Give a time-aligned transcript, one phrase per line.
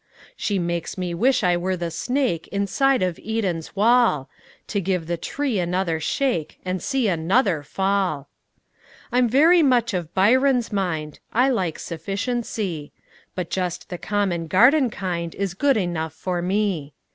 [0.35, 4.31] She makes me wish I were the snake Inside of Eden's wall,
[4.65, 8.27] To give the tree another shake, And see another fall.
[9.11, 12.91] I'm very much of Byron's mind; I like sufficiency;
[13.35, 16.95] But just the common garden kind Is good enough for me.